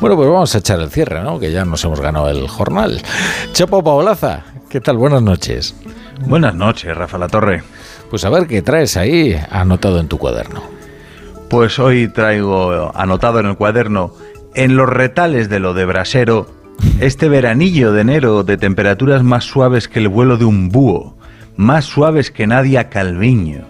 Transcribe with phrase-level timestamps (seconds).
[0.00, 1.38] Bueno, pues vamos a echar el cierre, ¿no?
[1.38, 3.02] Que ya nos hemos ganado el jornal.
[3.52, 4.96] Chapo Paolaza, ¿qué tal?
[4.96, 5.74] Buenas noches.
[6.26, 7.62] Buenas noches, Rafa La Torre.
[8.08, 10.62] Pues a ver qué traes ahí anotado en tu cuaderno.
[11.50, 14.14] Pues hoy traigo anotado en el cuaderno,
[14.54, 16.46] en los retales de lo de Brasero,
[17.00, 21.14] este veranillo de enero de temperaturas más suaves que el vuelo de un búho,
[21.56, 23.69] más suaves que Nadia Calviño.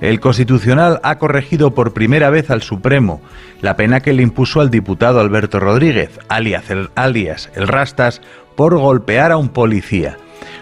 [0.00, 3.20] El Constitucional ha corregido por primera vez al Supremo
[3.62, 8.20] la pena que le impuso al diputado Alberto Rodríguez, alias el, alias el Rastas,
[8.56, 10.18] por golpear a un policía.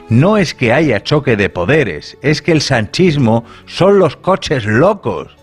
[0.09, 5.37] No es que haya choque de poderes, es que el sanchismo son los coches locos.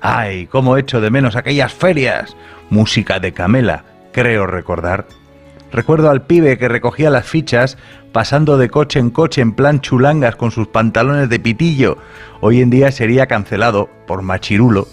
[0.00, 2.36] Ay, cómo echo de menos aquellas ferias.
[2.70, 5.06] Música de Camela, creo recordar.
[5.72, 7.76] Recuerdo al pibe que recogía las fichas
[8.12, 11.98] pasando de coche en coche en plan chulangas con sus pantalones de pitillo.
[12.40, 14.88] Hoy en día sería cancelado por machirulo.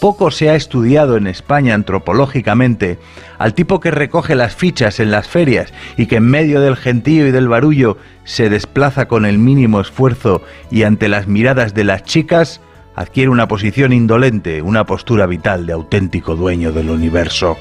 [0.00, 2.98] Poco se ha estudiado en España antropológicamente
[3.38, 7.26] al tipo que recoge las fichas en las ferias y que en medio del gentío
[7.26, 12.04] y del barullo se desplaza con el mínimo esfuerzo y ante las miradas de las
[12.04, 12.60] chicas
[12.94, 17.56] adquiere una posición indolente, una postura vital de auténtico dueño del universo.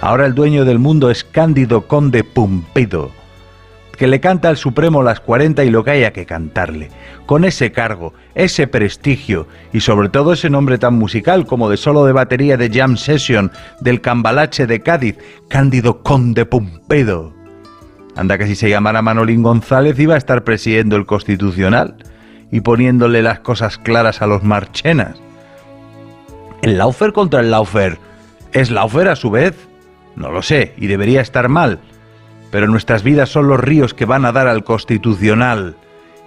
[0.00, 3.10] Ahora el dueño del mundo es Cándido Conde Pumpido,
[3.96, 6.88] que le canta al Supremo las 40 y lo que haya que cantarle,
[7.26, 12.04] con ese cargo, ese prestigio y sobre todo ese nombre tan musical como de solo
[12.04, 17.34] de batería de Jam Session del Cambalache de Cádiz, Cándido Conde Pumpedo.
[18.14, 21.96] Anda que si se llamara Manolín González iba a estar presidiendo el Constitucional
[22.52, 25.16] y poniéndole las cosas claras a los marchenas.
[26.62, 27.98] ¿El Laufer contra el Laufer
[28.52, 29.67] es Laufer a su vez?
[30.18, 31.78] No lo sé, y debería estar mal.
[32.50, 35.76] Pero nuestras vidas son los ríos que van a dar al constitucional.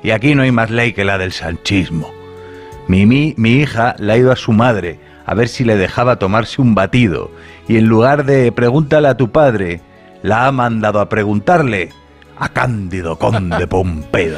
[0.02, 2.10] Y aquí no hay más ley que la del sanchismo.
[2.88, 6.18] Mi, mi, mi hija le ha ido a su madre a ver si le dejaba
[6.18, 7.32] tomarse un batido.
[7.68, 9.82] Y en lugar de pregúntale a tu padre,
[10.24, 11.90] la ha mandado a preguntarle
[12.38, 14.38] a Cándido Conde Pompedo.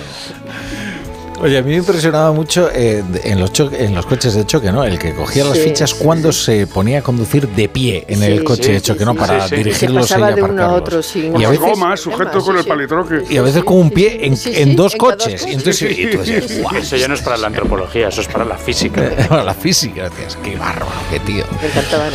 [1.44, 4.86] Oye, a mí me impresionaba mucho eh, en, los en los coches de choque, ¿no?
[4.86, 6.44] El que cogía las Sí, fichas sí, cuando sí.
[6.46, 9.12] se ponía a conducir de pie en Sí, el coche sí, de choque, sí, ¿no?
[9.12, 9.18] sí.
[9.18, 9.56] Para Sí, sí.
[9.58, 12.58] dirigirlos y de uno a otro y Con a las veces, gomas, sujeto sí, con
[12.60, 13.24] el palitroque.
[13.30, 15.44] y a veces con un pie en, Sí, sí, en dos en coches.
[15.46, 16.00] entonces, coches.
[16.00, 16.62] y tú decías, Sí, sí.
[16.62, 16.76] "Guau".
[16.78, 19.02] Eso ya no es para la antropología, eso es para la física.
[19.28, 21.44] Bueno, la física, decías, qué bárbaro, qué tío.
[21.62, 22.06] Me encantaba.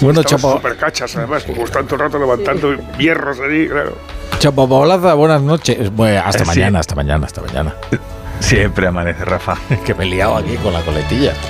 [0.00, 3.96] Bueno, Chapo, cachas, además, como el rato levantando hierros ahí, claro.
[4.42, 5.94] Chapo Paolaza, buenas noches.
[5.94, 6.58] Bueno, hasta Eh, sí.
[6.58, 7.76] mañana, hasta mañana, hasta mañana.
[8.40, 9.56] Siempre amanece, Rafa.
[9.86, 11.32] que me he liado aquí con la coletilla.